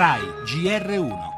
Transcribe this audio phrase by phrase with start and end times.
[0.00, 1.29] RAI GR1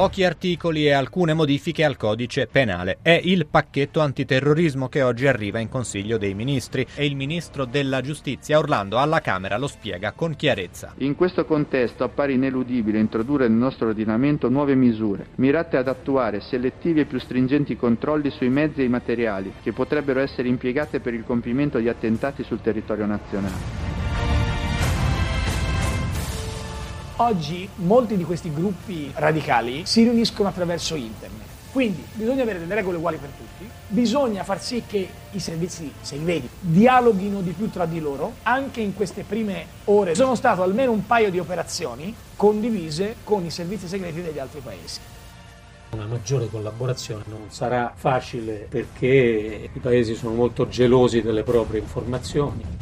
[0.00, 3.00] Pochi articoli e alcune modifiche al codice penale.
[3.02, 8.00] È il pacchetto antiterrorismo che oggi arriva in Consiglio dei Ministri e il Ministro della
[8.00, 10.94] Giustizia Orlando alla Camera lo spiega con chiarezza.
[11.00, 17.00] In questo contesto appare ineludibile introdurre nel nostro ordinamento nuove misure, mirate ad attuare selettivi
[17.00, 21.24] e più stringenti controlli sui mezzi e i materiali che potrebbero essere impiegate per il
[21.24, 23.79] compimento di attentati sul territorio nazionale.
[27.20, 31.48] Oggi molti di questi gruppi radicali si riuniscono attraverso internet.
[31.70, 36.48] Quindi bisogna avere delle regole uguali per tutti, bisogna far sì che i servizi segreti
[36.58, 41.04] dialoghino di più tra di loro, anche in queste prime ore sono state almeno un
[41.04, 45.00] paio di operazioni condivise con i servizi segreti degli altri paesi.
[45.90, 52.79] Una maggiore collaborazione non sarà facile perché i paesi sono molto gelosi delle proprie informazioni.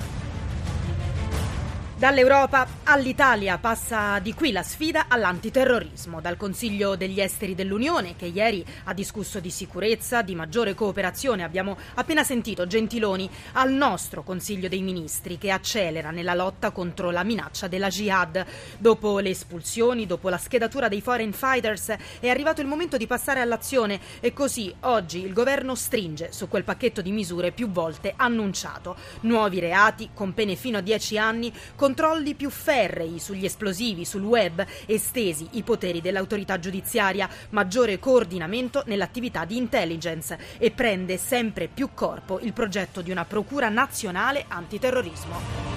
[1.98, 8.64] Dall'Europa all'Italia passa di qui la sfida all'antiterrorismo, dal Consiglio degli Esteri dell'Unione che ieri
[8.84, 14.80] ha discusso di sicurezza, di maggiore cooperazione, abbiamo appena sentito Gentiloni, al nostro Consiglio dei
[14.80, 18.46] Ministri che accelera nella lotta contro la minaccia della jihad.
[18.78, 23.40] Dopo le espulsioni, dopo la schedatura dei foreign fighters è arrivato il momento di passare
[23.40, 28.94] all'azione e così oggi il governo stringe su quel pacchetto di misure più volte annunciato.
[29.22, 34.22] Nuovi reati con pene fino a 10 anni, con controlli più ferrei sugli esplosivi, sul
[34.22, 41.88] web, estesi i poteri dell'autorità giudiziaria, maggiore coordinamento nell'attività di intelligence e prende sempre più
[41.94, 45.67] corpo il progetto di una procura nazionale antiterrorismo.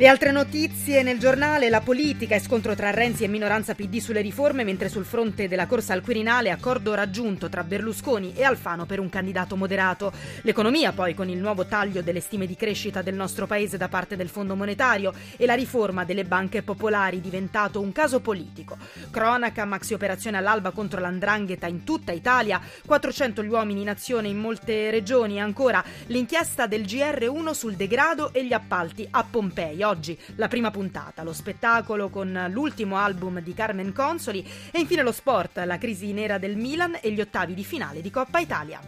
[0.00, 4.22] Le altre notizie nel giornale, la politica e scontro tra Renzi e minoranza PD sulle
[4.22, 8.98] riforme, mentre sul fronte della corsa al Quirinale accordo raggiunto tra Berlusconi e Alfano per
[8.98, 10.10] un candidato moderato.
[10.40, 14.16] L'economia poi con il nuovo taglio delle stime di crescita del nostro paese da parte
[14.16, 18.78] del Fondo Monetario e la riforma delle banche popolari diventato un caso politico.
[19.10, 24.38] Cronaca, maxi operazione all'alba contro l'andrangheta in tutta Italia, 400 gli uomini in azione in
[24.38, 30.16] molte regioni e ancora l'inchiesta del GR1 sul degrado e gli appalti a Pompei oggi
[30.36, 35.58] la prima puntata, lo spettacolo con l'ultimo album di Carmen Consoli e infine lo sport,
[35.64, 38.80] la crisi nera del Milan e gli ottavi di finale di Coppa Italia.